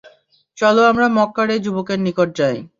চল 0.57 0.75
আমরা 0.91 1.07
মক্কার 1.17 1.47
এই 1.55 1.61
যুবকের 1.65 1.99
নিকট 2.05 2.29
যাই। 2.39 2.57